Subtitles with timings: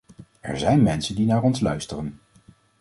[0.41, 2.19] Er zijn mensen die naar ons luisteren!